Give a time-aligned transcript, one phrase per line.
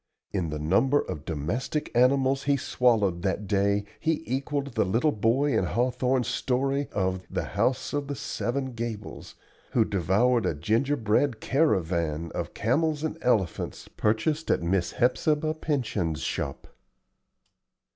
[0.31, 5.55] In the number of domestic animals he swallowed that day he equalled the little boy
[5.55, 9.35] in Hawthorne's story of "The House of the Seven Gables,"
[9.73, 16.21] who devoured a ginger bread caravan of camels and elephants purchased at Miss Hepzibah Pyncheon's
[16.21, 16.65] shop.